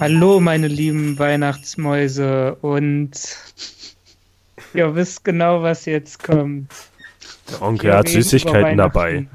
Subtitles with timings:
[0.00, 3.10] Hallo, meine lieben Weihnachtsmäuse und
[4.72, 6.72] ihr wisst genau, was jetzt kommt.
[7.50, 9.26] Der Onkel hat Süßigkeiten dabei.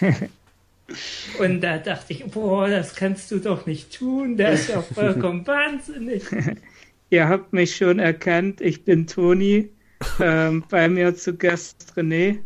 [1.40, 5.44] und da dachte ich, boah, das kannst du doch nicht tun, der ist ja vollkommen
[5.48, 6.22] wahnsinnig.
[7.10, 9.68] ihr habt mich schon erkannt, ich bin Toni,
[10.20, 12.38] ähm, bei mir zu Gast René,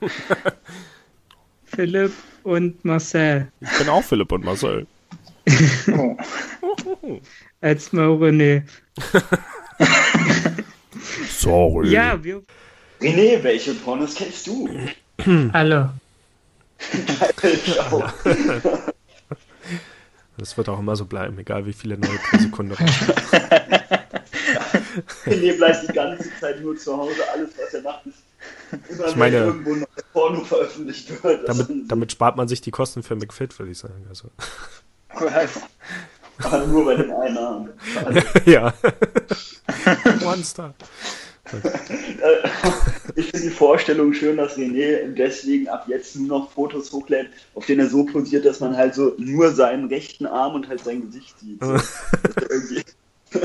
[1.64, 2.12] Philipp
[2.44, 3.48] und Marcel.
[3.60, 4.86] Ich bin auch Philipp und Marcel.
[7.60, 8.64] Als mal René.
[11.28, 11.90] Sorry.
[11.90, 12.42] Ja, wir.
[13.00, 14.68] René, welche Pornos kennst du?
[15.52, 15.92] Alle.
[20.38, 22.74] Das wird auch immer so bleiben, egal wie viele neue pro Sekunde
[25.24, 28.18] René bleibt die ganze Zeit nur zu Hause, alles was er macht ist
[28.88, 31.48] immer ich meine, irgendwo ein Porno veröffentlicht wird.
[31.48, 34.06] Damit, damit spart man sich die Kosten für McFit, würde ich sagen.
[34.08, 34.30] Also.
[36.42, 37.70] Aber nur bei den Einnahmen.
[38.44, 38.72] ja.
[40.24, 40.74] One Star.
[43.14, 47.66] Ich finde die Vorstellung schön, dass René deswegen ab jetzt nur noch Fotos hochlädt, auf
[47.66, 51.02] denen er so posiert, dass man halt so nur seinen rechten Arm und halt sein
[51.02, 51.62] Gesicht sieht.
[51.62, 51.74] So.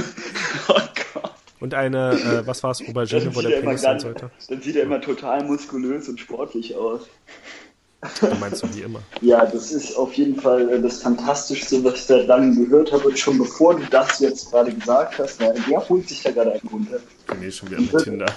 [0.67, 0.73] oh
[1.13, 1.31] Gott.
[1.61, 4.31] Und eine, äh, was war es, Aubergine, wo der Penis sein sollte?
[4.49, 7.07] Dann sieht er immer total muskulös und sportlich aus.
[8.19, 8.99] Du meinst du wie immer?
[9.21, 13.07] Ja, das ist auf jeden Fall äh, das Fantastischste, was ich seit langem gehört habe.
[13.07, 16.53] Und schon bevor du das jetzt gerade gesagt hast, na, wer holt sich da gerade
[16.53, 16.99] einen runter?
[17.39, 18.25] Nee, schon wieder mit Tinder.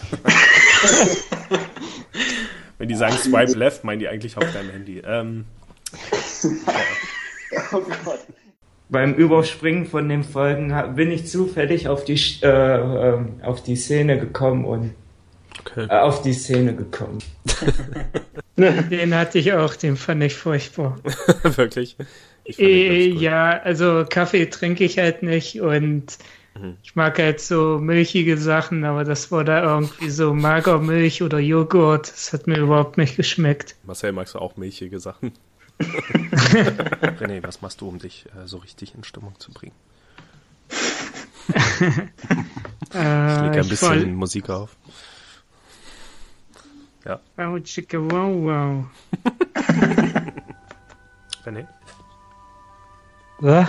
[2.79, 5.03] Wenn die sagen Swipe Left, meinen die eigentlich auf deinem Handy.
[5.05, 5.47] Ähm,
[6.43, 6.51] ja.
[7.73, 8.21] oh Gott
[8.89, 14.19] beim Überspringen von den Folgen bin ich zufällig auf die äh, äh, auf die Szene
[14.19, 14.94] gekommen und
[15.77, 15.87] okay.
[15.91, 17.19] äh, auf die Szene gekommen.
[18.57, 20.99] den hatte ich auch, den fand ich furchtbar.
[21.43, 21.97] Wirklich?
[22.45, 26.19] Ich äh, ja, also Kaffee trinke ich halt nicht und
[26.55, 26.77] mhm.
[26.83, 32.12] ich mag halt so milchige Sachen, aber das war da irgendwie so Magermilch oder Joghurt.
[32.12, 33.77] Das hat mir überhaupt nicht geschmeckt.
[33.85, 35.33] Marcel, magst du auch milchige Sachen?
[35.81, 39.75] René, was machst du, um dich äh, so richtig in Stimmung zu bringen?
[41.49, 41.81] ich
[42.91, 44.06] lege ein bisschen voll...
[44.06, 44.77] Musik auf.
[47.04, 47.20] Ja.
[47.37, 48.84] Wow, chicka, wow, wow.
[51.44, 51.66] René?
[53.41, 53.69] Was?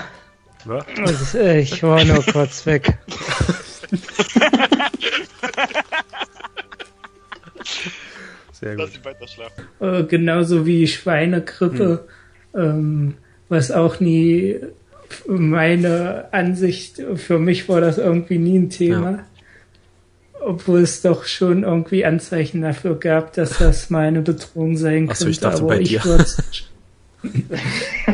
[0.63, 0.85] Was?
[0.97, 2.97] Also, ich war nur kurz weg.
[8.53, 8.85] Sehr gut.
[8.85, 9.67] Lass ihn weiter schlafen.
[9.81, 12.07] Äh, genauso wie Schweinegrippe,
[12.53, 12.61] hm.
[12.61, 13.17] ähm,
[13.49, 14.59] was auch nie
[15.27, 19.11] meine Ansicht, für mich war das irgendwie nie ein Thema.
[19.11, 19.25] Ja.
[20.41, 25.31] Obwohl es doch schon irgendwie Anzeichen dafür gab, dass das meine Bedrohung sein Achso, könnte.
[25.31, 26.25] Ich dachte, aber bei ich dir.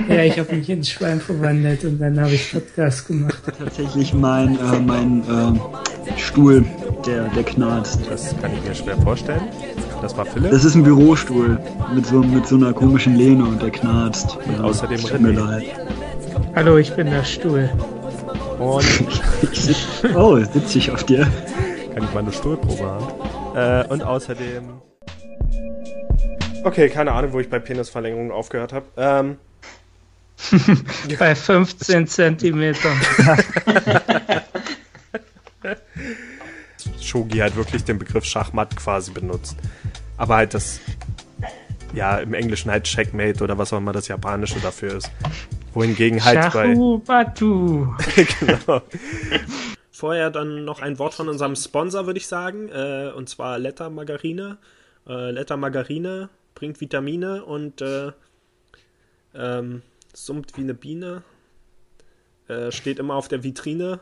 [0.10, 3.42] ja, ich habe mich ins Schwein verwandelt und dann habe ich Podcast gemacht.
[3.58, 6.66] Tatsächlich mein, äh, mein äh, Stuhl,
[7.06, 8.00] der, der knarzt.
[8.10, 9.42] Das kann ich mir schwer vorstellen.
[10.02, 10.52] Das war Philipp?
[10.52, 11.60] Das ist ein Bürostuhl
[11.94, 14.38] mit so, mit so einer komischen Lehne und der knarzt.
[14.46, 15.64] Und ja, außerdem René.
[16.56, 17.70] Hallo, ich bin der Stuhl.
[18.60, 18.86] Und
[20.16, 21.28] oh, sitze ich auf dir.
[21.94, 23.08] Kann ich mal eine Stuhlprobe haben.
[23.56, 24.82] Äh, und außerdem.
[26.64, 28.86] Okay, keine Ahnung, wo ich bei Penisverlängerung aufgehört habe.
[28.96, 29.38] Ähm,
[31.20, 33.00] bei 15 Zentimetern.
[37.00, 39.58] Shogi halt wirklich den Begriff Schachmatt quasi benutzt.
[40.18, 40.80] Aber halt das,
[41.94, 45.12] ja, im Englischen halt Checkmate oder was auch immer das Japanische dafür ist.
[45.74, 47.24] Wohingegen halt Shahu bei.
[47.26, 47.88] Batu.
[48.40, 48.82] genau.
[50.02, 52.70] Vorher dann noch ein Wort von unserem Sponsor, würde ich sagen.
[52.70, 54.58] Äh, und zwar Letter Margarine.
[55.08, 58.12] Äh, Letter Margarine bringt Vitamine und äh,
[59.36, 61.22] ähm, summt wie eine Biene.
[62.48, 64.00] Äh, steht immer auf der Vitrine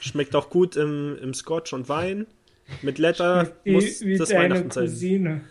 [0.00, 2.26] Schmeckt auch gut im, im Scotch und Wein.
[2.80, 5.44] Mit Letter wie, muss wie das Weihnachten sein.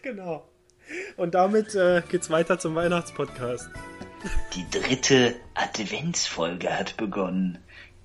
[0.00, 0.48] Genau.
[1.18, 3.68] Und damit äh, geht's weiter zum Weihnachtspodcast.
[4.54, 7.58] Die dritte Adventsfolge hat begonnen.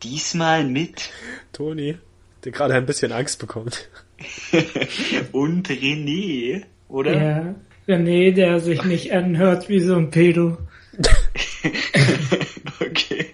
[0.03, 1.09] Diesmal mit
[1.53, 1.97] Toni,
[2.43, 3.89] der gerade ein bisschen Angst bekommt.
[5.31, 7.13] und René, oder?
[7.13, 7.55] Ja,
[7.87, 10.57] René, der sich nicht anhört wie so ein Pedo.
[12.79, 13.25] okay.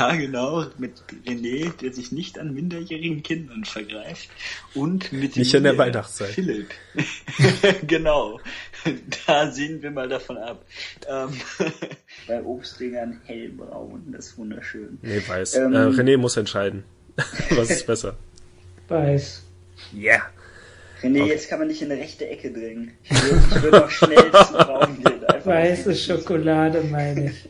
[0.00, 4.30] Ja, genau, mit René, der sich nicht an minderjährigen Kindern vergreift.
[4.74, 6.30] Und mit Nicht in der Weihnachtszeit.
[6.30, 6.70] Philipp.
[7.86, 8.40] genau.
[9.26, 10.64] Da sehen wir mal davon ab.
[11.08, 11.30] Ähm,
[12.26, 14.98] bei Obstringern hellbraun, das ist wunderschön.
[15.02, 15.56] Nee, weiß.
[15.56, 16.84] Ähm, äh, René muss entscheiden.
[17.50, 18.16] Was ist besser?
[18.88, 19.42] Weiß.
[19.92, 20.12] Ja.
[20.12, 20.22] Yeah.
[21.02, 21.30] René, okay.
[21.30, 22.92] jetzt kann man dich in eine rechte Ecke drängen.
[23.04, 25.20] Ich würde, ich würde noch schnell zum Raum gehen.
[25.44, 27.48] Weiße Schokolade, meine ich.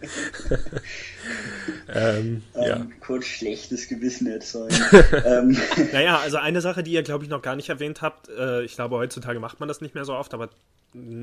[1.93, 2.87] ähm, ähm, ja.
[3.01, 4.77] Kurz schlechtes Gewissen erzeugen.
[5.25, 5.57] ähm.
[5.93, 8.77] Naja, also eine Sache, die ihr, glaube ich, noch gar nicht erwähnt habt, äh, ich
[8.77, 10.51] glaube, heutzutage macht man das nicht mehr so oft, aber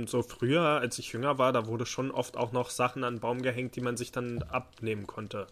[0.06, 3.20] so früher, als ich jünger war, da wurde schon oft auch noch Sachen an den
[3.20, 5.48] Baum gehängt, die man sich dann abnehmen konnte.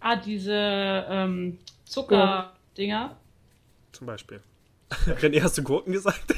[0.00, 0.52] Ah, diese
[1.08, 3.16] ähm, Zuckerdinger.
[3.92, 4.40] Zum Beispiel.
[5.20, 6.34] René, hast du Gurken gesagt?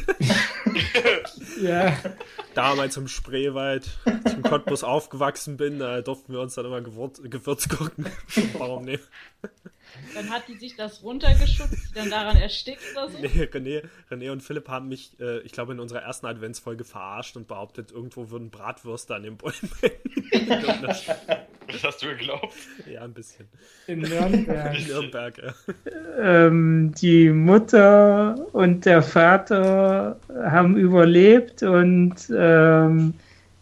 [1.60, 1.96] ja.
[2.54, 6.80] Damals im Spreewald, als ich im Cottbus aufgewachsen bin, da durften wir uns dann immer
[6.80, 8.06] Gewürz Gewürzgurken
[8.58, 9.02] Warum nehmen.
[10.14, 13.18] Dann hat die sich das runtergeschubst, dann daran erstickt oder so?
[13.18, 17.36] Nee, René, René und Philipp haben mich, äh, ich glaube, in unserer ersten Adventsfolge verarscht
[17.36, 19.70] und behauptet, irgendwo würden Bratwürste an den Bäumen
[20.82, 21.06] das,
[21.66, 22.54] das hast du geglaubt?
[22.90, 23.48] Ja, ein bisschen.
[23.86, 24.78] In Nürnberg.
[24.78, 25.54] In Nürnberg, ja.
[26.18, 33.14] Ähm, die Mutter und der Vater haben überlebt und ähm,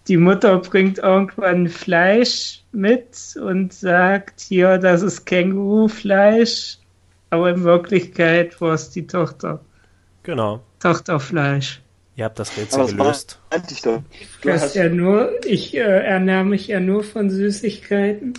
[0.08, 6.79] die Mutter bringt irgendwann Fleisch mit und sagt, hier, das ist Kängurufleisch,
[7.31, 9.61] aber in Wirklichkeit war es die Tochter.
[10.23, 10.62] Genau.
[10.81, 11.81] Tochterfleisch.
[12.17, 13.41] Ihr habt das Rätsel aber gelöst.
[13.70, 14.03] Ich, doch.
[14.41, 18.32] Du hast ja nur, ich äh, ernähre mich ja nur von Süßigkeiten.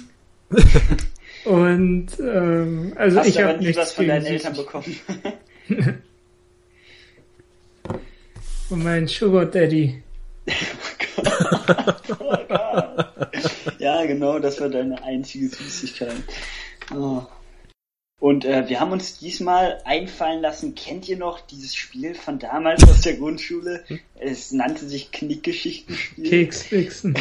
[1.46, 4.96] und ähm, also hast ich habe nichts was von deinen Eltern bekommen.
[8.68, 10.02] von meinem Sugar Daddy.
[13.80, 16.24] ja, genau, das war deine einzige Süßigkeit.
[16.96, 17.22] Oh.
[18.20, 22.84] Und äh, wir haben uns diesmal einfallen lassen, kennt ihr noch dieses Spiel von damals
[22.84, 23.84] aus der Grundschule?
[24.20, 26.28] Es nannte sich Knickgeschichtenspiel.
[26.28, 27.16] Keksfixen.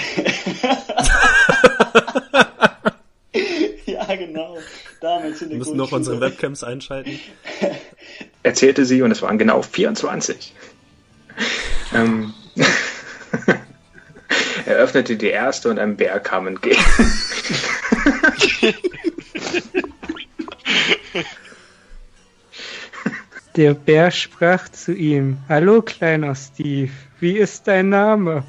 [3.84, 4.56] ja, genau.
[5.02, 7.20] Damals in der Wir müssen noch unsere Webcams einschalten.
[8.42, 10.54] Erzählte sie und es waren genau 24.
[11.94, 12.32] ähm,
[14.66, 16.84] er öffnete die erste und ein Bär kam entgegen.
[23.56, 28.44] Der Bär sprach zu ihm, Hallo kleiner Steve, wie ist dein Name?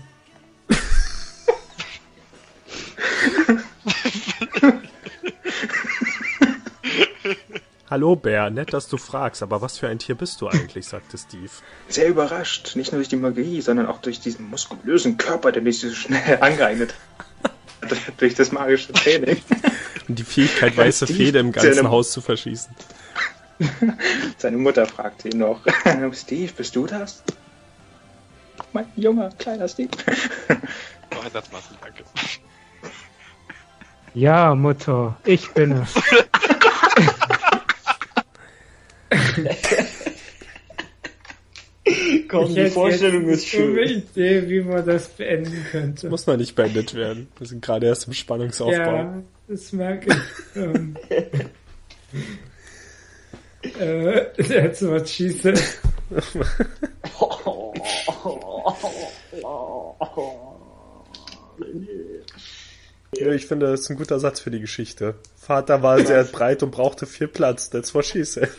[7.90, 11.18] Hallo Bär, nett, dass du fragst, aber was für ein Tier bist du eigentlich, sagte
[11.18, 11.50] Steve.
[11.88, 15.80] Sehr überrascht, nicht nur durch die Magie, sondern auch durch diesen muskulösen Körper, der mich
[15.80, 16.94] so schnell angeeignet
[17.44, 17.98] hat.
[18.18, 19.42] durch das magische Training.
[20.10, 22.76] Und die Fähigkeit, weiße Fäde im ganzen Haus zu verschießen.
[24.38, 25.62] Seine Mutter fragte ihn noch,
[26.12, 27.24] Steve, bist du das?
[28.74, 29.92] Mein junger, kleiner Steve.
[31.12, 32.04] Noch ein Satz, Marcel, danke.
[34.14, 35.94] Ja, Mutter, ich bin es.
[42.28, 43.78] Komm, ich die Vorstellung ist schön.
[43.78, 46.10] Ich Idee, wie man das beenden könnte.
[46.10, 47.30] Muss man nicht beendet werden.
[47.38, 48.76] Wir sind gerade erst im Spannungsaufbau.
[48.76, 50.18] Ja, das merke ich.
[50.62, 50.98] ähm,
[53.80, 55.64] äh, that's what she said.
[63.16, 65.16] Ja, ich finde, das ist ein guter Satz für die Geschichte.
[65.36, 67.70] Vater war sehr breit und brauchte viel Platz.
[67.70, 68.50] That's what she said.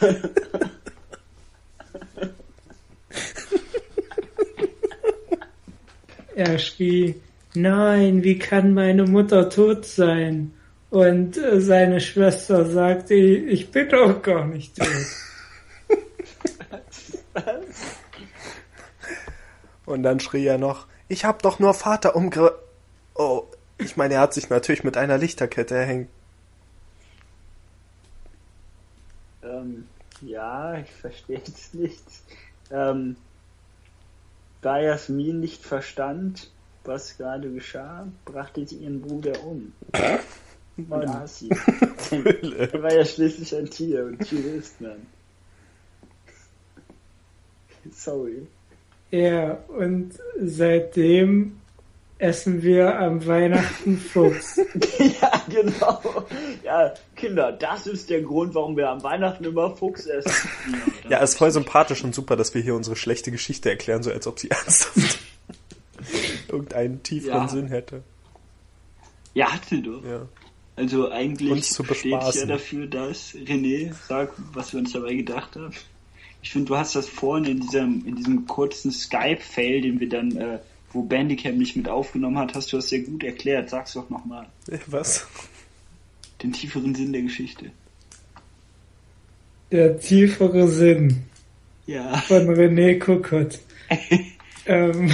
[6.34, 7.14] er schrie,
[7.54, 10.52] nein, wie kann meine Mutter tot sein?
[10.90, 14.86] Und äh, seine Schwester sagte, ich bin doch gar nicht tot.
[19.84, 22.52] Und dann schrie er noch, ich hab doch nur Vater umge...
[23.14, 23.44] Oh,
[23.78, 26.08] ich meine, er hat sich natürlich mit einer Lichterkette erhängt.
[29.46, 29.86] Ähm,
[30.22, 32.04] ja, ich verstehe es nicht.
[32.70, 33.16] Ähm,
[34.62, 36.50] da Jasmin nicht verstand,
[36.84, 39.72] was gerade geschah, brachte sie ihren Bruder um.
[40.76, 41.50] Und aß sie.
[42.10, 45.06] er war ja schließlich ein Tier und Tier ist man.
[47.90, 48.46] Sorry.
[49.10, 51.60] Ja, und seitdem
[52.18, 54.56] essen wir am Weihnachten Fuchs.
[54.98, 56.00] ja, genau.
[56.64, 60.48] Ja, Kinder, das ist der Grund, warum wir am Weihnachten immer Fuchs essen.
[61.08, 64.26] ja, ist voll sympathisch und super, dass wir hier unsere schlechte Geschichte erklären, so als
[64.26, 65.18] ob sie ernsthaft
[66.48, 67.48] irgendeinen tieferen ja.
[67.48, 68.02] Sinn hätte.
[69.34, 70.04] Ja, hatte doch.
[70.04, 70.26] Ja.
[70.76, 75.72] Also eigentlich steht ja dafür, dass René sagt, was wir uns dabei gedacht haben.
[76.42, 80.36] Ich finde, du hast das vorhin in diesem, in diesem kurzen Skype-Fail, den wir dann
[80.36, 80.58] äh,
[80.96, 83.70] wo Bandicam nicht mit aufgenommen hat, hast du das sehr gut erklärt.
[83.70, 84.48] Sag's doch nochmal.
[84.86, 85.26] Was?
[86.42, 87.70] den tieferen Sinn der Geschichte.
[89.72, 91.24] Der tiefere Sinn.
[91.86, 92.16] Ja.
[92.18, 93.60] Von René Kokott.
[94.66, 95.12] ähm,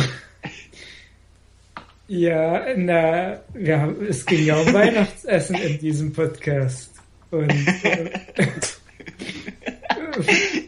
[2.08, 6.92] ja, na, wir haben, es ging ja um Weihnachtsessen in diesem Podcast.
[7.30, 7.50] Und,
[7.84, 8.10] äh,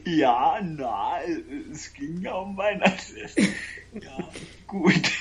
[0.16, 1.18] ja, na,
[1.72, 3.48] es ging ja um Weihnachtsessen.
[4.00, 4.30] Ja,
[4.74, 5.10] gut.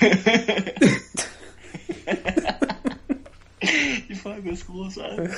[4.08, 5.30] Die Folge ist großartig.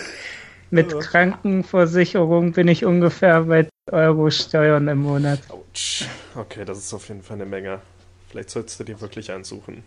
[0.70, 0.98] Mit oh.
[0.98, 5.40] Krankenversicherung bin ich ungefähr bei Euro Steuern im Monat.
[5.48, 6.06] Autsch.
[6.34, 7.80] Okay, das ist auf jeden Fall eine Menge.
[8.28, 9.84] Vielleicht solltest du dir wirklich ansuchen.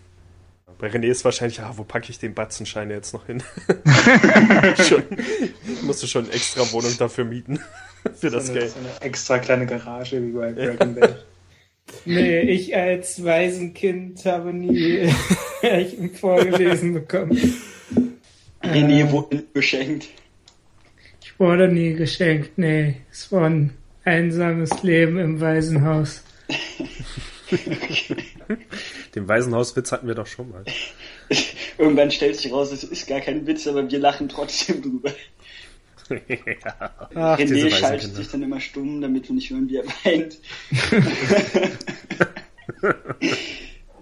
[0.78, 3.44] Bei René ist wahrscheinlich, ah, wo packe ich den Batzenschein jetzt noch hin?
[4.88, 5.04] schon,
[5.82, 7.60] musst du schon eine extra Wohnung dafür mieten.
[8.16, 8.72] für das so eine, Geld.
[8.72, 11.26] So eine extra kleine Garage wie bei Breaking Bad.
[12.05, 15.10] Nee, ich als Waisenkind habe nie
[15.62, 17.55] Märchen vorgelesen bekommen.
[18.63, 20.08] René äh, wurde geschenkt.
[21.22, 22.96] Ich wurde nie geschenkt, nee.
[23.12, 26.24] Es war ein einsames Leben im Waisenhaus.
[29.15, 30.63] Den Waisenhauswitz hatten wir doch schon mal.
[31.77, 35.12] Irgendwann stellt sich raus, es ist gar kein Witz, aber wir lachen trotzdem drüber.
[36.10, 36.92] Ja.
[37.16, 40.38] Ach, René schaltet sich dann immer stumm, damit wir nicht hören, wie er weint.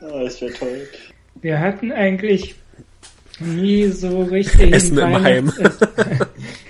[0.02, 0.88] oh, das wäre toll.
[1.42, 2.56] Wir hatten eigentlich
[3.40, 5.52] nie so richtig Essen im Heim.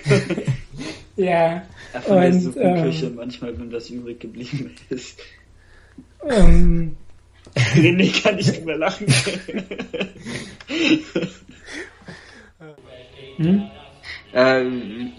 [1.16, 1.62] ja.
[2.02, 5.20] von und, der ähm, Küche manchmal, wenn das übrig geblieben ist.
[6.28, 6.96] Ähm,
[7.54, 9.06] René kann nicht mehr lachen.
[13.36, 13.70] hm?
[14.32, 14.64] Äh,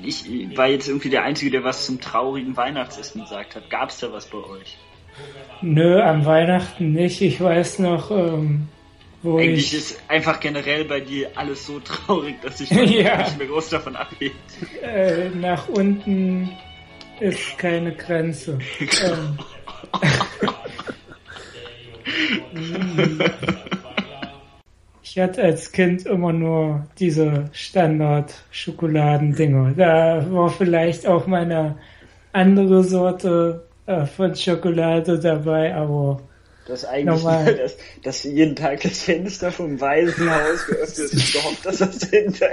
[0.04, 0.26] ich
[0.58, 3.70] war jetzt irgendwie der Einzige, der was zum traurigen Weihnachtsessen gesagt hat.
[3.70, 4.78] Gab es da was bei euch?
[5.62, 7.22] Nö, am Weihnachten nicht.
[7.22, 8.68] Ich weiß noch, ähm,
[9.22, 9.80] wo Eigentlich ich...
[9.80, 13.18] ist einfach generell bei dir alles so traurig, dass ich ja.
[13.18, 14.32] nicht mehr groß davon abgehe.
[14.82, 16.50] Äh, nach unten
[17.20, 18.60] ist keine Grenze.
[19.04, 19.38] ähm.
[25.12, 29.74] Ich hatte als Kind immer nur diese Standard-Schokoladendinger.
[29.76, 31.80] Da war vielleicht auch meine
[32.32, 36.22] andere Sorte äh, von Schokolade dabei, aber
[36.68, 37.56] das eigentlich Normal.
[37.58, 42.52] dass, dass jeden Tag das Fenster vom Waisenhaus geöffnet ist, gehofft, dass das hinter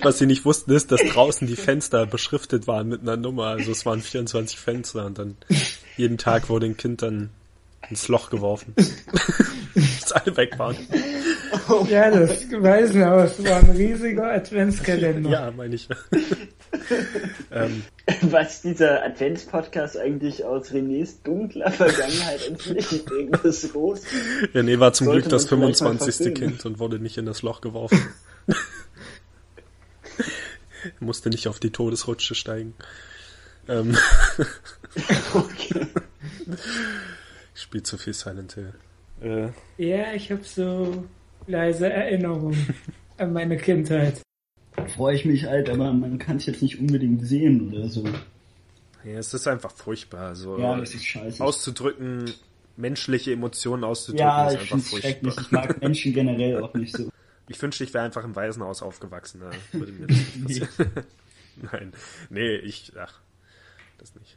[0.00, 3.48] Was sie nicht wussten, ist, dass draußen die Fenster beschriftet waren mit einer Nummer.
[3.48, 5.36] Also es waren 24 Fenster und dann
[5.98, 7.28] jeden Tag wurde ein Kind dann
[7.90, 8.74] ins Loch geworfen.
[9.74, 10.76] Dass alle weg waren.
[11.88, 15.30] Ja, das Waisenhaus war ein riesiger Adventskalender.
[15.30, 15.88] Ja, meine ich.
[17.50, 17.82] ähm.
[18.22, 24.02] Was dieser Adventspodcast eigentlich aus Renés dunkler Vergangenheit entfliehen bringt, ist groß.
[24.54, 26.34] René war zum Sollte Glück das 25.
[26.34, 28.00] Kind und wurde nicht in das Loch geworfen.
[28.46, 28.54] er
[31.00, 32.74] musste nicht auf die Todesrutsche steigen.
[33.68, 33.96] Ähm.
[35.34, 35.86] okay.
[37.54, 38.72] Ich spiele zu viel Silent Hill.
[39.20, 39.48] Äh.
[39.76, 41.04] Ja, ich habe so
[41.48, 42.74] leise Erinnerungen
[43.16, 44.22] an meine Kindheit.
[44.94, 48.04] Freue ich mich halt, aber man kann es jetzt nicht unbedingt sehen oder so.
[49.04, 50.36] Ja, es ist einfach furchtbar.
[50.36, 51.42] So ja, das ist scheiße.
[51.42, 52.32] Auszudrücken,
[52.76, 55.34] menschliche Emotionen auszudrücken, ja, ist einfach furchtbar.
[55.40, 57.10] Ich mag Menschen generell auch nicht so.
[57.50, 59.40] Ich wünschte, ich wäre einfach im Waisenhaus aufgewachsen.
[59.40, 60.92] Da würde mir das nicht passieren.
[61.72, 61.92] Nein,
[62.28, 63.20] nee, ich, ach,
[63.96, 64.36] das nicht.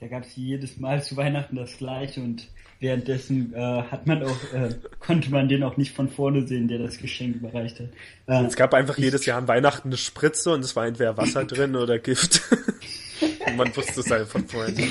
[0.00, 2.46] Da gab es jedes Mal zu Weihnachten das gleiche und
[2.82, 6.78] währenddessen äh, hat man auch, äh, konnte man den auch nicht von vorne sehen, der
[6.78, 7.86] das Geschenk überreicht hat.
[8.26, 11.44] Äh, es gab einfach jedes Jahr an Weihnachten eine Spritze und es war entweder Wasser
[11.46, 12.42] drin oder Gift.
[13.46, 14.88] und man wusste es halt von vorhin.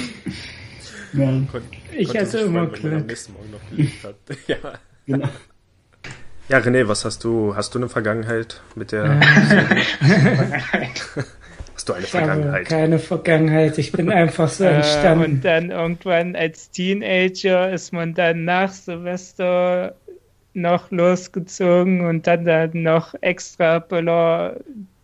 [1.13, 1.41] Ja.
[1.51, 1.61] Kon
[1.95, 2.83] ich hatte immer freuen, Glück.
[2.83, 4.15] Wenn am nächsten Morgen noch gelebt hat.
[4.47, 4.57] ja.
[5.05, 5.29] Genau.
[6.47, 7.55] Ja, René, was hast du?
[7.55, 9.19] Hast du eine Vergangenheit mit der?
[11.81, 12.67] Hast du eine ich Vergangenheit?
[12.67, 13.79] keine Vergangenheit.
[13.79, 15.23] Ich bin einfach so äh, entstanden.
[15.23, 19.95] und dann irgendwann als Teenager ist man dann nach Silvester
[20.53, 24.57] noch losgezogen und dann dann noch extra Böller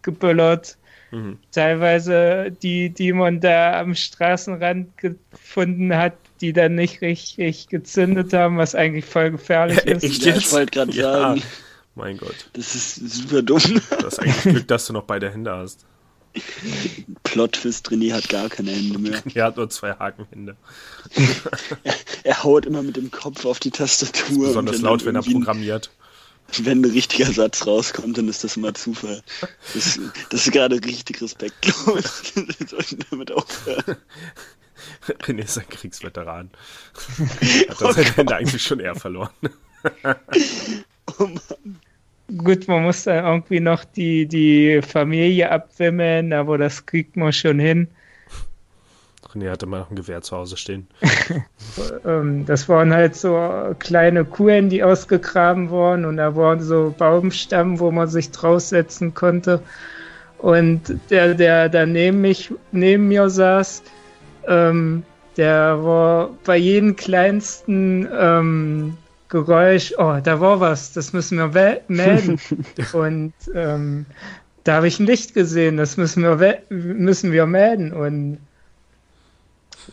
[0.03, 0.77] gebüllert.
[1.09, 1.39] Mhm.
[1.51, 8.59] Teilweise die, die man da am Straßenrand gefunden hat, die dann nicht richtig gezündet haben,
[8.59, 10.03] was eigentlich voll gefährlich ist.
[10.03, 11.11] Ich, ich wollte gerade ja.
[11.11, 11.41] sagen.
[11.95, 12.51] Mein Gott.
[12.53, 13.63] Das ist super dumm.
[13.63, 15.83] Du hast eigentlich Glück, dass du noch beide Hände hast.
[17.23, 19.21] Plot-Twist, René hat gar keine Hände mehr.
[19.33, 20.55] Er hat nur zwei Hakenhände.
[21.83, 24.47] er, er, haut immer mit dem Kopf auf die Tastatur.
[24.47, 25.91] Besonders laut, wenn er programmiert.
[26.59, 29.21] Wenn ein richtiger Satz rauskommt, dann ist das immer Zufall.
[29.73, 32.33] Das, das ist gerade richtig respektlos.
[32.35, 33.97] Wir sollten damit aufhören.
[35.23, 36.51] René ist ein Kriegsveteran.
[37.69, 39.29] Hat oh seine Hände eigentlich schon eher verloren.
[41.19, 41.79] oh Mann.
[42.35, 47.59] Gut, man muss dann irgendwie noch die, die Familie abwimmeln, aber das kriegt man schon
[47.59, 47.87] hin.
[49.33, 50.87] René hatte mal noch ein Gewehr zu Hause stehen.
[52.05, 57.79] Ähm, das waren halt so kleine Kuhen, die ausgegraben wurden und da waren so Baumstämme,
[57.79, 59.61] wo man sich draufsetzen konnte.
[60.39, 63.83] Und der, der da neben, mich, neben mir saß,
[64.47, 65.03] ähm,
[65.35, 68.97] der war bei jedem kleinsten ähm,
[69.29, 72.39] Geräusch, oh, da war was, das müssen wir melden.
[72.93, 74.05] und ähm,
[74.63, 77.93] da habe ich ein Licht gesehen, das müssen wir, müssen wir melden.
[77.93, 78.39] Und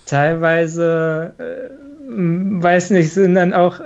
[0.07, 3.81] teilweise, äh, weiß nicht, sind dann auch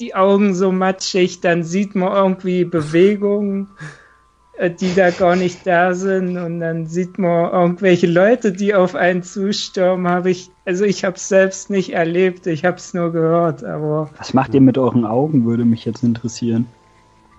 [0.00, 4.01] die Augen so matschig, dann sieht man irgendwie Bewegungen äh,
[4.70, 9.22] die da gar nicht da sind und dann sieht man irgendwelche Leute, die auf einen
[9.22, 13.64] zustürmen, habe ich, also ich habe es selbst nicht erlebt, ich habe es nur gehört,
[13.64, 14.10] aber...
[14.18, 16.66] Was macht ihr mit euren Augen, würde mich jetzt interessieren.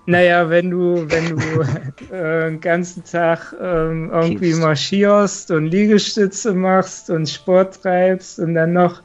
[0.05, 4.61] Naja, wenn du, wenn du äh, den ganzen Tag ähm, irgendwie Kiefst.
[4.61, 9.01] marschierst und Liegestütze machst und Sport treibst und dann noch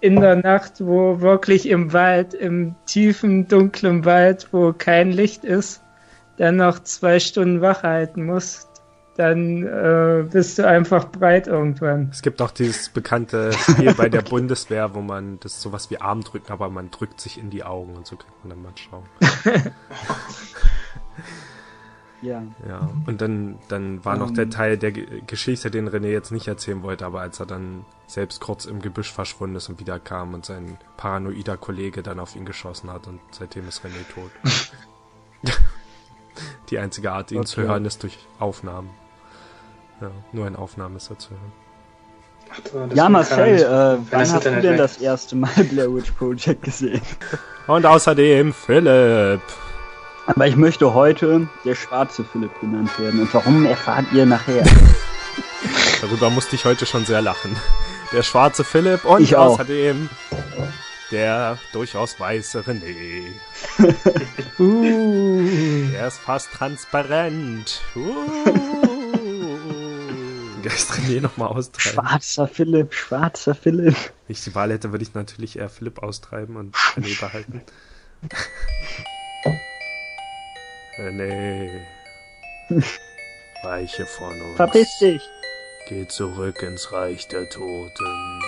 [0.00, 5.82] in der Nacht, wo wirklich im Wald, im tiefen, dunklen Wald, wo kein Licht ist,
[6.36, 8.68] dann noch zwei Stunden wach halten musst,
[9.16, 12.08] dann äh, bist du einfach breit irgendwann.
[12.10, 16.00] Es gibt auch dieses bekannte Spiel bei der Bundeswehr, wo man das ist sowas wie
[16.00, 19.04] Armdrücken, aber man drückt sich in die Augen und so kriegt man dann mal Schaum.
[22.22, 22.42] ja.
[22.66, 24.20] Ja, und dann, dann war um.
[24.20, 24.50] noch der ähm.
[24.50, 28.64] Teil der Geschichte, den René jetzt nicht erzählen wollte, aber als er dann selbst kurz
[28.64, 32.90] im Gebüsch verschwunden ist und wieder kam und sein paranoider Kollege dann auf ihn geschossen
[32.90, 34.30] hat und seitdem ist René tot.
[36.70, 37.46] Die einzige Art, ihn okay.
[37.46, 38.90] zu hören, ist durch Aufnahmen.
[40.00, 41.52] Ja, nur in Aufnahmen ist er zu hören.
[42.50, 44.76] Ach, ja, Marcel, äh, wann hast du denn weg.
[44.76, 47.00] das erste Mal Blair Witch Project gesehen?
[47.66, 49.40] Und außerdem Philipp.
[50.26, 53.20] Aber ich möchte heute der schwarze Philipp genannt werden.
[53.20, 54.64] Und warum erfahrt ihr nachher?
[56.00, 57.56] Darüber musste ich heute schon sehr lachen.
[58.12, 60.08] Der schwarze Philipp und ich außerdem
[61.12, 63.26] der durchaus weiße René.
[64.58, 65.90] uh.
[65.92, 67.82] Der ist fast transparent.
[67.94, 68.92] Uh.
[70.62, 71.92] Geist René nochmal austreiben.
[71.92, 73.94] Schwarzer Philipp, schwarzer Philipp.
[74.26, 77.62] Wenn ich die Wahl hätte, würde ich natürlich eher Philipp austreiben und René behalten.
[80.98, 81.80] René.
[83.62, 84.56] Weiche von uns.
[84.56, 85.22] Verpiss dich.
[85.88, 88.40] Geh zurück ins Reich der Toten.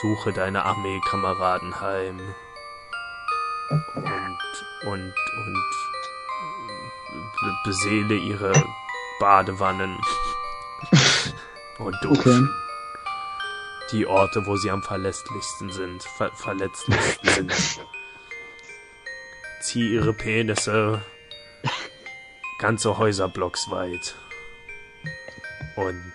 [0.00, 2.20] Suche deine Armeekameraden heim.
[3.94, 4.38] Und,
[4.86, 5.14] und,
[7.42, 8.52] und beseele ihre
[9.18, 9.98] Badewannen
[11.78, 12.48] und Duschen.
[12.48, 12.60] Okay.
[13.92, 17.52] Die Orte, wo sie am verletzlichsten sind, ver verletzlichsten sind.
[19.60, 21.02] Zieh ihre Penisse
[22.58, 24.14] ganze Häuserblocks weit
[25.76, 26.12] und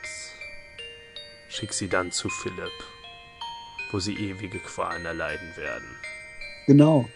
[1.50, 2.72] schick sie dann zu Philipp
[3.96, 5.88] wo sie ewige Qualen erleiden werden.
[6.68, 7.08] Genau.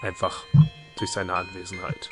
[0.00, 0.44] Einfach
[0.96, 2.08] durch seine Anwesenheit.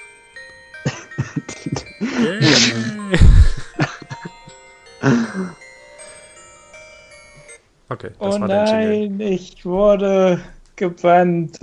[7.88, 9.32] okay, das oh war nein, Jingle.
[9.32, 10.44] ich wurde
[10.76, 11.58] gebannt.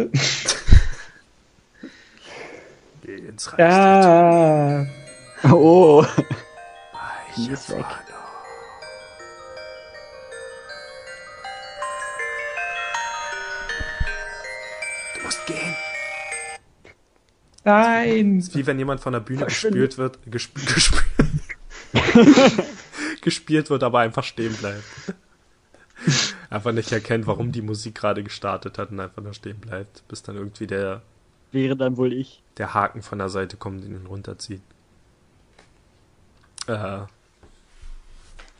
[3.03, 3.59] Geh ins Reich.
[3.59, 4.87] Ja.
[5.51, 6.03] Oh.
[7.35, 7.85] Ich ist weg.
[17.67, 18.37] Nein!
[18.39, 21.03] Das ist wie wenn jemand von der Bühne gespielt wird, gesp gesp
[23.21, 24.85] gespielt wird, aber einfach stehen bleibt.
[26.49, 30.23] einfach nicht erkennt, warum die Musik gerade gestartet hat und einfach nur stehen bleibt, bis
[30.23, 31.01] dann irgendwie der
[31.51, 32.41] wäre dann wohl ich.
[32.57, 34.61] Der Haken von der Seite kommt und ihn runterzieht.
[36.67, 36.99] Äh,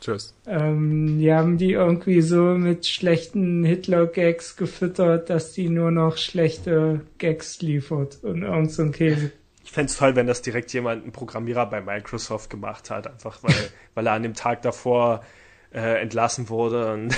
[0.08, 0.34] Tschüss.
[0.46, 7.02] Ähm, die haben die irgendwie so mit schlechten Hitler-Gags gefüttert, dass die nur noch schlechte
[7.18, 9.32] Gags liefert und irgend so ein Käse.
[9.64, 13.42] Ich fände es toll, wenn das direkt jemand, ein Programmierer bei Microsoft gemacht hat, einfach
[13.42, 13.54] weil,
[13.94, 15.22] weil er an dem Tag davor
[15.74, 17.14] äh, entlassen wurde und.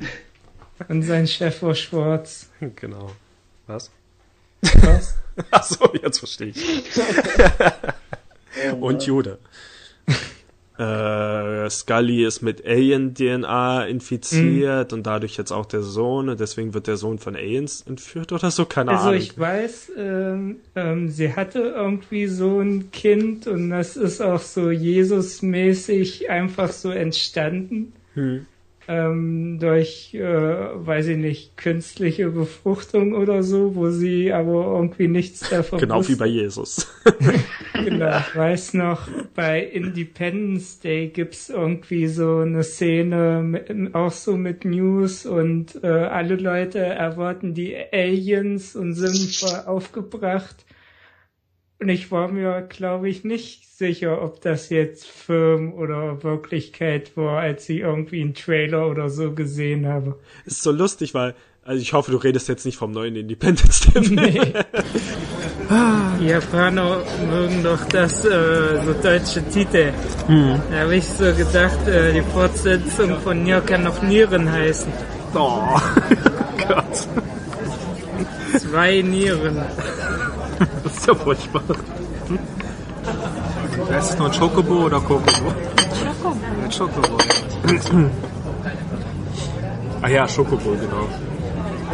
[0.88, 2.48] und sein Chef war schwarz.
[2.76, 3.12] Genau.
[3.66, 3.90] Was?
[4.62, 5.18] Was?
[5.50, 6.98] Achso, jetzt verstehe ich.
[8.80, 9.38] und Jude
[10.78, 14.98] äh, Scully ist mit Alien-DNA infiziert mhm.
[14.98, 18.50] und dadurch jetzt auch der Sohn und deswegen wird der Sohn von Aliens entführt oder
[18.50, 19.14] so, keine also Ahnung.
[19.14, 24.40] Also ich weiß, ähm, ähm, sie hatte irgendwie so ein Kind und das ist auch
[24.40, 27.92] so Jesus-mäßig einfach so entstanden.
[28.14, 28.46] Hm.
[28.88, 35.40] Ähm, durch, äh, weiß ich nicht, künstliche Befruchtung oder so, wo sie aber irgendwie nichts
[35.50, 36.12] davon Genau wusste.
[36.12, 36.86] wie bei Jesus.
[37.84, 44.36] genau, ich weiß noch, bei Independence Day gibt's irgendwie so eine Szene, mit, auch so
[44.36, 50.64] mit News und äh, alle Leute erwarten die Aliens und sind aufgebracht.
[51.78, 57.40] Und ich war mir, glaube ich, nicht sicher, ob das jetzt Film oder Wirklichkeit war,
[57.40, 60.18] als ich irgendwie einen Trailer oder so gesehen habe.
[60.46, 64.00] Ist so lustig, weil, also ich hoffe, du redest jetzt nicht vom neuen Independence Day.
[64.10, 64.40] Nee.
[66.20, 69.92] Die Japaner mögen doch das, äh, so deutsche Titel.
[70.28, 70.60] Hm.
[70.70, 74.92] Da habe ich so gedacht, äh, die Fortsetzung von Nier kann noch Nieren heißen.
[75.34, 75.76] Oh,
[76.68, 77.08] Gott.
[78.58, 79.60] Zwei Nieren.
[80.84, 81.62] Das ist ja furchtbar.
[83.90, 85.52] Heißt es nur Chocobo oder Kokobo?
[86.22, 86.36] Chocobo.
[86.62, 87.18] Ja, Chocobo,
[87.68, 87.80] ja.
[90.02, 91.08] ah ja, Chocobo, genau.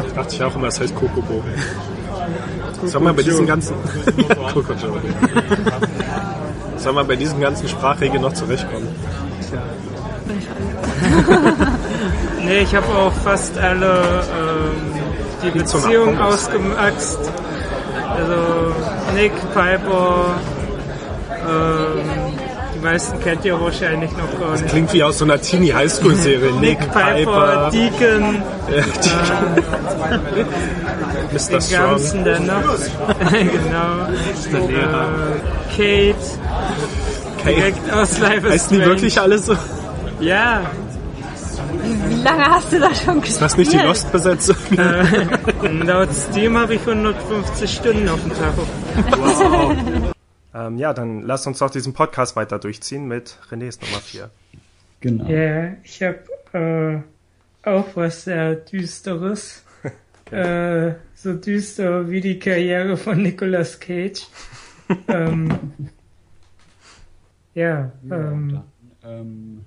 [0.07, 1.43] Ich dachte ich auch immer, es heißt Kokobo.
[2.85, 3.75] Sag mal, bei diesen ganzen...
[6.77, 8.89] Soll man bei diesen ganzen Sprachregeln noch zurechtkommen?
[12.45, 15.03] nee, ich habe auch fast alle ähm,
[15.45, 17.19] die Beziehung ausgemaxt.
[19.15, 20.27] Nick Piper,
[21.49, 22.01] ähm,
[22.75, 24.65] die meisten kennt ihr wahrscheinlich noch gar nicht.
[24.65, 26.53] Das klingt wie aus so einer Teenie-Highschool-Serie.
[26.61, 29.23] Nick, Nick Piper, Deacon, ja, Deacon.
[30.11, 30.45] Äh,
[31.33, 31.59] Mr.
[31.59, 32.63] Den ganzen dann noch.
[33.31, 34.07] genau.
[34.69, 36.17] Äh, Kate.
[37.43, 37.55] Kate.
[37.57, 39.57] Direkt aus Life is Heißen die wirklich alle so?
[40.21, 40.63] Ja.
[42.23, 43.31] Wie lange hast du da schon gespielt?
[43.31, 44.57] Ist das nicht die Lost-Besetzung?
[44.79, 48.65] äh, laut Steam habe ich 150 Stunden auf dem Tacho.
[49.11, 50.15] Wow.
[50.55, 54.31] ähm, ja, dann lass uns doch diesen Podcast weiter durchziehen mit Renés Nummer 4.
[55.01, 55.29] Genau.
[55.29, 57.03] Ja, ich habe
[57.65, 59.65] äh, auch was sehr Düsteres.
[60.31, 64.29] äh, so düster wie die Karriere von Nicolas Cage.
[65.09, 65.51] ähm,
[67.55, 68.63] ja, ja ähm,
[69.03, 69.65] dann, ähm,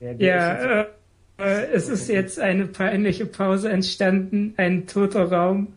[0.18, 0.86] ja, äh,
[1.40, 5.68] es ist jetzt eine peinliche Pause entstanden, ein toter Raum,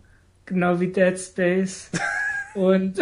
[0.45, 1.89] genau wie Dead Space.
[2.55, 2.99] Und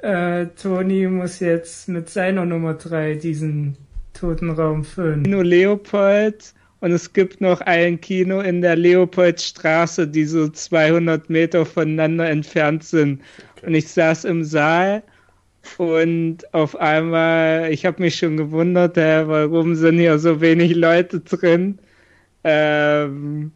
[0.00, 3.76] äh, Toni muss jetzt mit seiner Nummer 3 diesen
[4.14, 5.24] toten Raum füllen.
[5.24, 11.66] Kino Leopold und es gibt noch ein Kino in der Leopoldstraße, die so 200 Meter
[11.66, 13.22] voneinander entfernt sind.
[13.56, 13.66] Okay.
[13.66, 15.02] Und ich saß im Saal
[15.78, 21.20] und auf einmal, ich habe mich schon gewundert, äh, warum sind hier so wenig Leute
[21.20, 21.78] drin.
[22.44, 23.52] Ähm,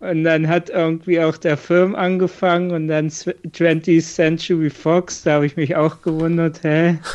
[0.00, 5.46] und dann hat irgendwie auch der Film angefangen und dann 20th Century Fox, da habe
[5.46, 6.98] ich mich auch gewundert, hä?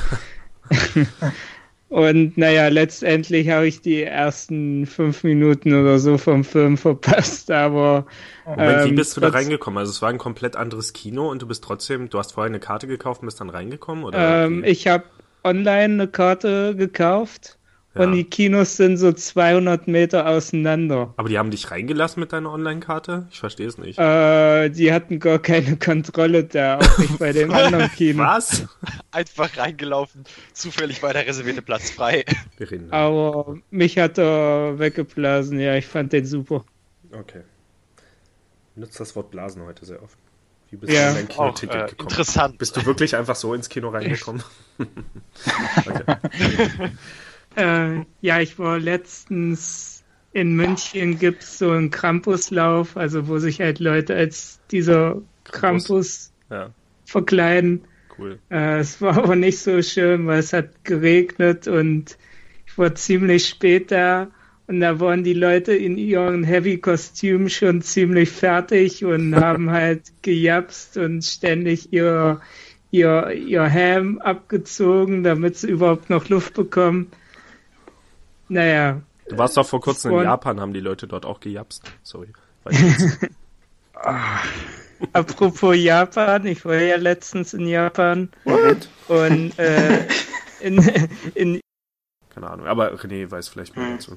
[1.90, 8.06] und naja, letztendlich habe ich die ersten fünf Minuten oder so vom Film verpasst, aber.
[8.46, 9.78] Moment, ähm, wie bist du da reingekommen?
[9.78, 12.60] Also es war ein komplett anderes Kino und du bist trotzdem, du hast vorher eine
[12.60, 14.04] Karte gekauft und bist dann reingekommen?
[14.04, 15.06] Oder ähm, ich habe
[15.44, 17.57] online eine Karte gekauft
[17.98, 18.06] ja.
[18.06, 21.14] Und die Kinos sind so 200 Meter auseinander.
[21.18, 23.28] Aber die haben dich reingelassen mit deiner Online-Karte?
[23.32, 24.00] Ich verstehe es nicht.
[24.00, 28.24] Äh, die hatten gar keine Kontrolle da, auch nicht bei dem anderen Kino.
[28.24, 28.66] Was?
[29.12, 32.26] Einfach reingelaufen, zufällig war der reservierte Platz frei.
[32.58, 36.64] Wir reden Aber mich hat er weggeblasen, ja, ich fand den super.
[37.12, 37.42] Okay.
[38.76, 40.18] Nutzt das Wort Blasen heute sehr oft.
[40.70, 41.14] Wie bist ja.
[41.14, 42.10] du in dein Kinoticket äh, gekommen?
[42.10, 42.58] Interessant.
[42.58, 44.44] Bist du wirklich einfach so ins Kino reingekommen?
[45.86, 46.92] okay.
[47.58, 53.80] Äh, ja, ich war letztens in München gibt's so einen Krampuslauf, also wo sich halt
[53.80, 56.70] Leute als dieser Krampus, ja.
[57.06, 57.86] verkleiden.
[58.18, 58.38] Cool.
[58.50, 62.18] Äh, es war aber nicht so schön, weil es hat geregnet und
[62.68, 64.28] ich war ziemlich spät da
[64.68, 70.98] und da waren die Leute in ihren Heavy-Kostümen schon ziemlich fertig und haben halt gejapst
[70.98, 72.42] und ständig ihr,
[72.92, 77.08] ihr, ihr Helm abgezogen, damit sie überhaupt noch Luft bekommen.
[78.50, 79.02] Naja.
[79.30, 81.84] Du warst doch vor kurzem in Japan, haben die Leute dort auch gejapst.
[82.04, 82.30] Sorry.
[85.14, 88.30] Apropos Japan, ich war ja letztens in Japan.
[88.46, 88.90] What?
[89.08, 90.08] Und äh,
[90.62, 90.78] in,
[91.36, 91.60] in
[92.38, 94.16] keine Ahnung, aber René weiß vielleicht mehr dazu.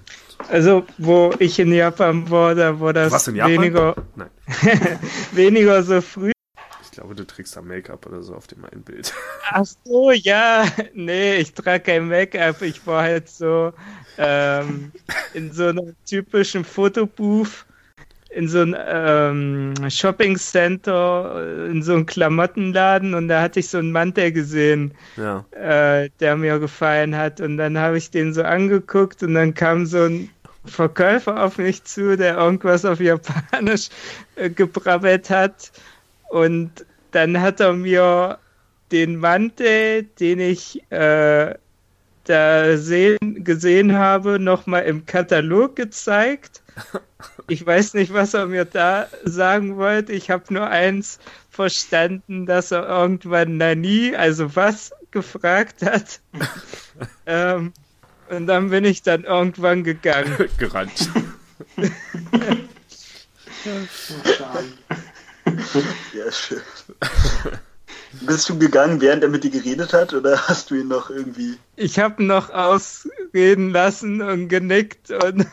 [0.48, 3.96] Also, wo ich in Japan war, da war das weniger,
[5.32, 6.32] weniger so früh
[7.00, 9.14] glaube, du trägst da Make-up oder so auf dem einen Bild.
[9.50, 10.66] Ach so, ja.
[10.92, 12.60] Nee, ich trage kein Make-up.
[12.60, 13.72] Ich war halt so
[14.18, 14.92] ähm,
[15.32, 17.64] in so einem typischen Fotobooth
[18.32, 23.78] in so ein ähm, Shopping Center, in so einem Klamottenladen und da hatte ich so
[23.78, 25.44] einen Mantel gesehen, ja.
[25.50, 29.84] äh, der mir gefallen hat und dann habe ich den so angeguckt und dann kam
[29.84, 30.30] so ein
[30.64, 33.88] Verkäufer auf mich zu, der irgendwas auf Japanisch
[34.36, 35.72] äh, gebrabbelt hat.
[36.30, 38.38] Und dann hat er mir
[38.92, 41.54] den Mantel, den ich äh,
[42.24, 46.62] da sehen, gesehen habe, nochmal im Katalog gezeigt.
[47.48, 50.12] Ich weiß nicht, was er mir da sagen wollte.
[50.12, 51.18] Ich habe nur eins
[51.50, 56.20] verstanden, dass er irgendwann Nani, also was, gefragt hat.
[57.26, 57.72] ähm,
[58.28, 60.48] und dann bin ich dann irgendwann gegangen.
[60.58, 61.10] Gerannt.
[66.14, 66.60] ja, schön.
[68.22, 71.56] Bist du gegangen, während er mit dir geredet hat, oder hast du ihn noch irgendwie.
[71.76, 75.46] Ich habe noch ausreden lassen und genickt und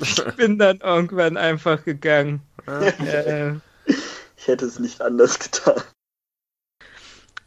[0.00, 2.42] ich bin dann irgendwann einfach gegangen.
[2.66, 3.54] äh,
[3.86, 5.80] ich hätte es nicht anders getan.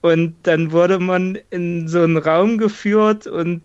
[0.02, 3.62] Und dann wurde man in so einen Raum geführt und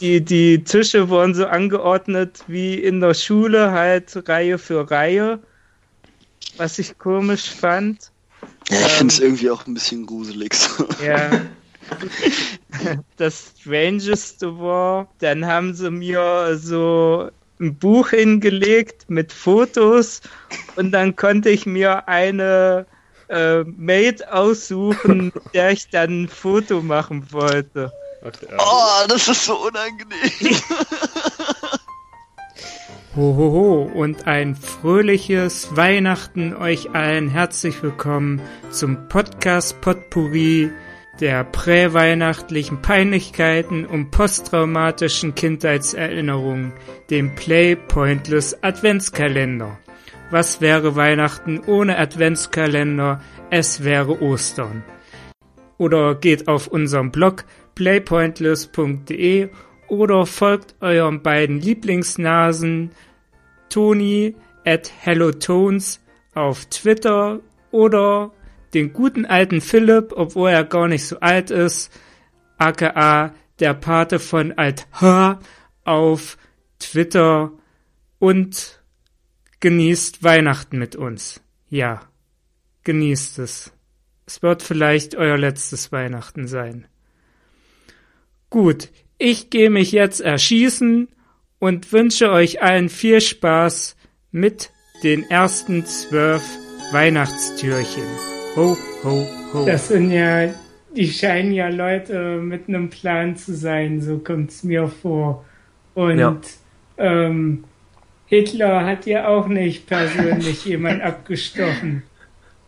[0.00, 5.40] die, die Tische wurden so angeordnet wie in der Schule, halt Reihe für Reihe,
[6.56, 8.10] was ich komisch fand.
[8.68, 10.54] Ja, ich ähm, finde es irgendwie auch ein bisschen gruselig.
[10.54, 10.86] So.
[11.04, 11.30] Ja.
[13.16, 20.20] Das Strangeste war, dann haben sie mir so ein Buch hingelegt mit Fotos
[20.76, 22.86] und dann konnte ich mir eine
[23.28, 27.92] äh, Maid aussuchen, mit der ich dann ein Foto machen wollte.
[28.58, 30.30] Oh, das ist so unangenehm.
[33.14, 40.70] Hohoho und ein fröhliches Weihnachten euch allen herzlich willkommen zum Podcast Potpourri
[41.20, 46.72] der präweihnachtlichen Peinlichkeiten und posttraumatischen Kindheitserinnerungen,
[47.10, 49.78] dem Play Pointless Adventskalender.
[50.30, 53.20] Was wäre Weihnachten ohne Adventskalender?
[53.50, 54.84] Es wäre Ostern.
[55.76, 57.44] Oder geht auf unserem Blog
[57.74, 59.50] playpointless.de
[59.92, 62.92] oder folgt euren beiden Lieblingsnasen
[63.68, 66.00] Toni at HelloTones
[66.32, 67.40] auf Twitter
[67.72, 68.32] oder
[68.72, 71.92] den guten alten Philipp, obwohl er gar nicht so alt ist,
[72.56, 74.86] aka der Pate von Alt
[75.84, 76.38] auf
[76.78, 77.52] Twitter
[78.18, 78.82] und
[79.60, 81.42] genießt Weihnachten mit uns.
[81.68, 82.00] Ja,
[82.84, 83.72] genießt es.
[84.24, 86.86] Es wird vielleicht euer letztes Weihnachten sein.
[88.48, 88.90] Gut,
[89.22, 91.06] ich gehe mich jetzt erschießen
[91.60, 93.96] und wünsche euch allen viel Spaß
[94.32, 94.70] mit
[95.04, 96.42] den ersten zwölf
[96.90, 98.02] Weihnachtstürchen.
[98.56, 99.64] Ho, ho, ho.
[99.64, 100.48] Das sind ja,
[100.96, 105.44] die scheinen ja Leute mit einem Plan zu sein, so kommt's mir vor.
[105.94, 106.36] Und ja.
[106.98, 107.62] ähm,
[108.26, 112.02] Hitler hat ja auch nicht persönlich jemand abgestochen.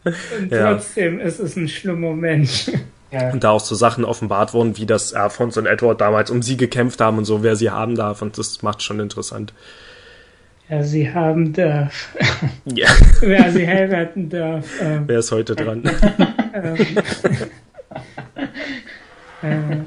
[0.04, 0.72] Und ja.
[0.72, 2.70] trotzdem ist es ein schlimmer Mensch.
[3.14, 3.30] Ja.
[3.30, 6.56] Und da auch so Sachen offenbart wurden, wie das Alphonse und Edward damals um sie
[6.56, 8.22] gekämpft haben und so, wer sie haben darf.
[8.22, 9.52] Und das macht schon interessant.
[10.68, 12.16] Ja, sie haben darf.
[12.64, 12.88] Ja.
[13.20, 14.66] wer sie heiraten darf.
[14.80, 15.84] Ähm, wer ist heute dran?
[19.42, 19.86] ähm,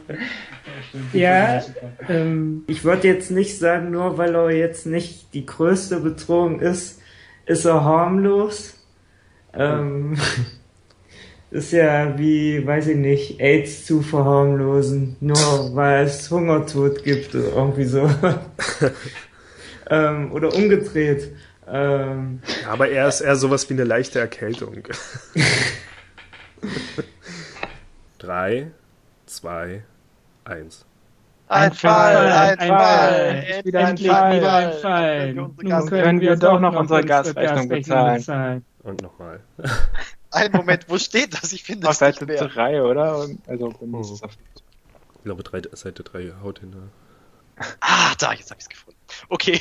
[1.14, 1.64] äh, ja,
[2.08, 7.02] ähm, ich würde jetzt nicht sagen, nur weil er jetzt nicht die größte Bedrohung ist,
[7.46, 8.76] ist er harmlos.
[9.54, 10.18] Ähm,
[11.50, 17.54] ist ja wie, weiß ich nicht, AIDS zu verharmlosen, nur weil es Hungertod gibt oder
[17.56, 18.10] irgendwie so.
[19.90, 21.32] ähm, oder umgedreht.
[21.70, 24.76] Ähm, Aber er ist eher sowas wie eine leichte Erkältung.
[28.18, 28.72] Drei,
[29.26, 29.84] zwei,
[30.44, 30.86] eins.
[31.50, 33.62] Ein, Fall, ein, ein Fall, Fall.
[33.64, 34.36] Wieder endlich Fall.
[34.36, 35.34] wieder ein Fall.
[35.34, 35.56] Nun
[35.88, 38.66] können wir doch noch unsere Gasrechnung bezahlen.
[38.84, 39.40] Und nochmal.
[40.32, 41.54] Ein Moment, wo steht das?
[41.54, 43.28] Ich finde es Seite 3, oder?
[43.48, 44.20] Also, oh.
[45.16, 46.90] Ich glaube, drei, Seite 3 haut hin.
[47.80, 49.00] Ah, da, jetzt habe ich es gefunden.
[49.30, 49.60] Okay.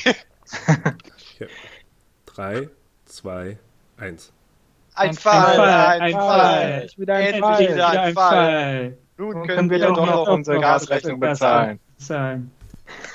[2.27, 2.69] 3,
[3.07, 3.59] 2,
[3.97, 4.33] 1.
[4.95, 5.69] Ein, ein Fall, Fall,
[6.01, 6.21] ein, Fall.
[6.21, 6.89] Fall.
[6.97, 8.31] Wieder ein Endlich Fall, wieder ein, ein Fall.
[8.31, 8.99] Fall.
[9.19, 11.81] Nun können, können wir, wir doch noch unsere Gasrechnung bezahlen.
[11.97, 12.51] bezahlen.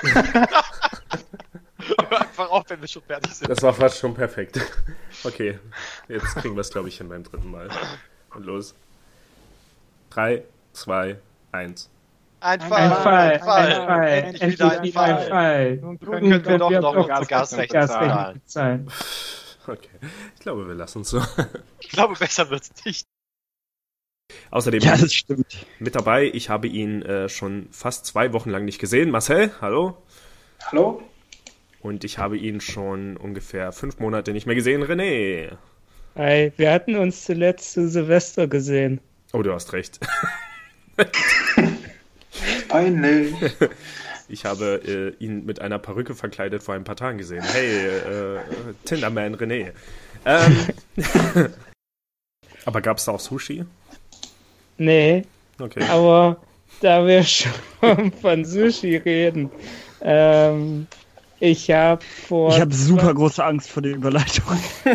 [2.32, 3.50] Einfach auf, wenn wir schon fertig sind.
[3.50, 4.60] Das war fast schon perfekt.
[5.24, 5.60] Okay,
[6.08, 7.70] jetzt kriegen wir es, glaube ich, hin beim dritten Mal.
[8.34, 8.74] Und los.
[10.10, 11.20] 3, 2,
[11.52, 11.90] 1.
[12.40, 13.68] Ein Fall, ein Fall, ein Fall.
[13.68, 14.08] Ein Fall.
[14.08, 15.30] Endlich, Endlich wieder ein Fall.
[15.30, 15.76] Fall.
[15.76, 18.92] Nun können, können wir doch noch unsere Gasrechnung zahlen.
[19.68, 19.90] Okay,
[20.34, 21.22] ich glaube, wir lassen es so.
[21.82, 23.06] Ich glaube, besser wird es nicht.
[24.50, 25.68] Außerdem ja, das stimmt.
[25.80, 29.12] mit dabei, ich habe ihn äh, schon fast zwei Wochen lang nicht gesehen.
[29.12, 30.02] Marcel, hallo.
[30.72, 31.04] Hallo.
[31.82, 34.84] Und ich habe ihn schon ungefähr fünf Monate nicht mehr gesehen.
[34.84, 35.58] René.
[36.16, 39.02] Hi, wir hatten uns zuletzt zu Silvester gesehen.
[39.34, 40.00] Oh, du hast recht.
[42.68, 43.34] Peinlich.
[44.32, 44.82] Ich habe
[45.20, 47.44] äh, ihn mit einer Perücke verkleidet vor ein paar Tagen gesehen.
[47.44, 48.40] Hey, äh,
[48.86, 49.74] Tinderman René.
[50.26, 50.68] Ähm,
[52.66, 53.66] aber gab es da auch Sushi?
[54.78, 55.24] Nee.
[55.60, 55.84] Okay.
[55.90, 56.38] Aber
[56.80, 59.52] da wir schon von Sushi reden,
[60.00, 60.88] ähm,
[61.42, 62.54] ich habe vor.
[62.54, 64.46] Ich habe super große Angst vor der Überleitung.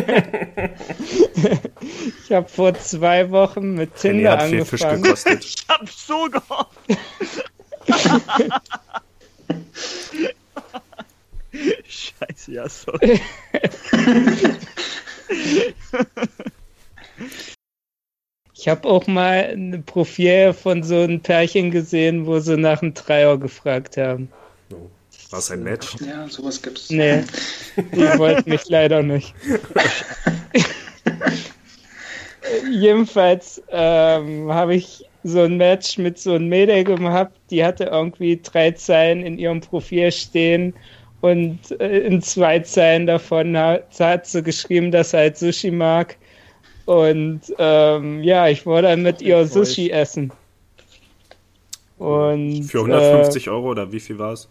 [2.23, 5.03] ich habe vor zwei Wochen mit Tinder hat angefangen.
[5.03, 5.43] Viel Fisch gekostet.
[5.57, 6.79] Ich habe so gehofft.
[11.85, 13.19] Scheiße, ja, sorry.
[18.53, 22.93] Ich habe auch mal ein Profil von so einem Pärchen gesehen, wo sie nach einem
[22.93, 24.29] Dreier gefragt haben.
[25.37, 25.95] War es ein Match?
[25.99, 26.89] Ja, sowas gibt's.
[26.89, 27.23] Nee,
[27.75, 27.83] die
[28.17, 29.35] wollten mich leider nicht.
[32.71, 38.41] Jedenfalls ähm, habe ich so ein Match mit so einem Mädel gehabt, die hatte irgendwie
[38.41, 40.73] drei Zeilen in ihrem Profil stehen
[41.21, 46.17] und äh, in zwei Zeilen davon hat, hat, sie geschrieben, dass sie halt Sushi mag.
[46.87, 50.31] Und ähm, ja, ich wollte dann mit ihr Sushi essen.
[51.99, 54.49] Und, Für 150 äh, Euro oder wie viel war es?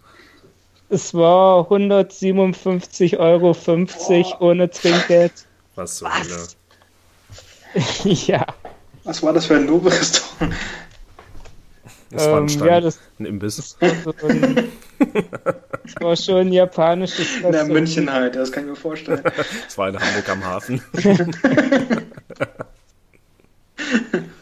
[0.89, 4.45] Es war 157,50 Euro oh.
[4.45, 5.33] ohne Trinkgeld.
[5.75, 6.57] Was so Was?
[8.05, 8.47] ja.
[9.05, 10.55] Was war das für ein Lobe-Restaurant?
[12.11, 13.57] Das war ein, ähm, Stand, ja, das, ein Imbiss.
[13.57, 14.69] Das war, so ein,
[14.99, 17.57] das war schon ein japanisches Restaurant.
[17.57, 19.23] Ja, München halt, das kann ich mir vorstellen.
[19.65, 20.81] Das war in Hamburg am Hafen.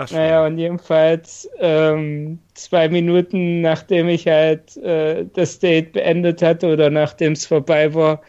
[0.00, 6.72] Ach, naja, und jedenfalls ähm, zwei Minuten nachdem ich halt äh, das Date beendet hatte
[6.72, 8.22] oder nachdem es vorbei war,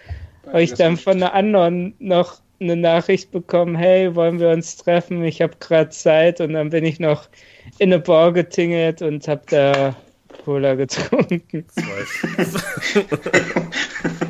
[0.48, 5.24] habe ich dann von einer anderen noch eine Nachricht bekommen, hey, wollen wir uns treffen?
[5.24, 7.30] Ich habe gerade Zeit und dann bin ich noch
[7.78, 9.96] in eine Bar getingelt und habe da
[10.44, 11.66] Cola getrunken.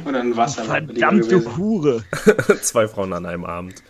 [0.06, 0.66] und dann Wasser.
[0.66, 2.04] Verdammte Hure.
[2.62, 3.82] Zwei Frauen an einem Abend.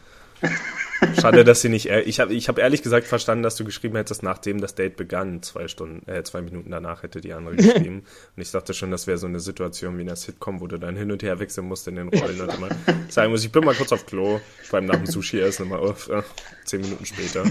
[1.20, 1.88] Schade, dass sie nicht.
[1.88, 5.42] Ich habe ich hab ehrlich gesagt verstanden, dass du geschrieben hättest, nachdem das Date begann.
[5.42, 8.04] Zwei Stunden, äh, zwei Minuten danach hätte die andere geschrieben.
[8.36, 10.78] und ich dachte schon, das wäre so eine Situation wie in der Sitcom, wo du
[10.78, 12.70] dann hin und her wechseln musst in den Rollen und immer
[13.10, 14.40] sagen musst, ich bin mal kurz auf Klo,
[14.72, 16.10] beim nach dem Sushi essen immer auf.
[16.10, 16.24] Äh,
[16.66, 17.46] zehn Minuten später.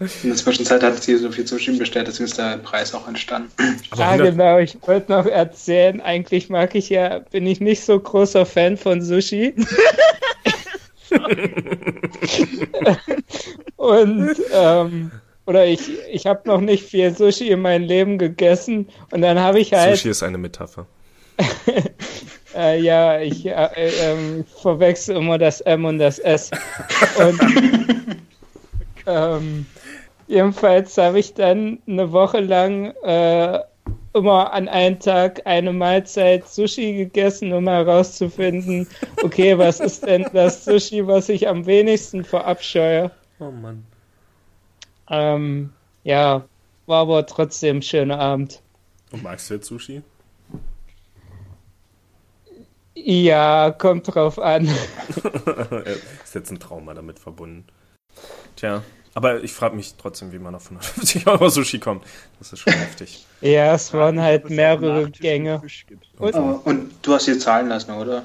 [0.00, 3.50] In der Zwischenzeit hat sie so viel Sushi bestellt, deswegen ist der Preis auch entstanden.
[3.96, 4.58] Ja, genau.
[4.58, 9.02] Ich wollte noch erzählen, eigentlich mag ich ja, bin ich nicht so großer Fan von
[9.02, 9.54] Sushi.
[13.76, 15.10] und ähm,
[15.46, 19.60] oder ich, ich habe noch nicht viel Sushi in meinem Leben gegessen und dann habe
[19.60, 19.96] ich halt.
[19.96, 20.86] Sushi ist eine Metapher.
[22.54, 26.50] äh, ja, ich äh, äh, verwechsel immer das M und das S.
[27.18, 27.40] Und
[29.06, 29.66] ähm,
[30.26, 33.60] jedenfalls habe ich dann eine Woche lang äh,
[34.14, 38.88] immer an einem Tag eine Mahlzeit Sushi gegessen, um herauszufinden,
[39.22, 43.10] okay, was ist denn das Sushi, was ich am wenigsten verabscheue.
[43.38, 43.84] Oh Mann.
[45.10, 45.72] Ähm,
[46.04, 46.44] ja,
[46.86, 48.62] war aber trotzdem ein schöner Abend.
[49.12, 50.02] Und magst du jetzt Sushi?
[52.94, 54.66] Ja, kommt drauf an.
[56.24, 57.64] ist jetzt ein Trauma damit verbunden.
[58.56, 58.82] Tja,
[59.18, 62.04] aber ich frage mich trotzdem, wie man auf 150 Euro Sushi kommt.
[62.38, 63.26] Das ist schon heftig.
[63.40, 65.60] Ja, es waren halt mehrere Gänge.
[66.18, 68.24] Und, oh, und, du hast sie zahlen lassen, oder?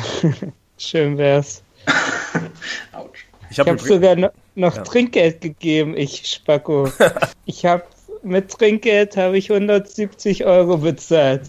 [0.76, 1.62] Schön wär's.
[2.92, 3.24] Autsch.
[3.50, 4.82] Ich habe hab sogar no noch ja.
[4.82, 6.92] Trinkgeld gegeben, ich Spacko.
[7.46, 7.84] ich habe
[8.22, 11.48] mit Trinkgeld habe ich 170 Euro bezahlt.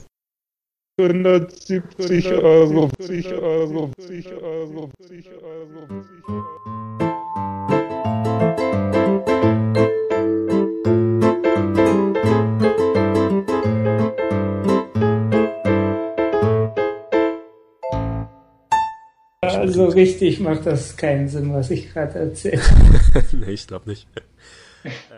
[0.98, 6.61] 170 Euro, 170 Euro, 170 Euro, 170 Euro, 170 Euro.
[19.56, 22.62] Also richtig macht das keinen Sinn, was ich gerade erzähle.
[23.32, 24.08] nee, ich glaube nicht.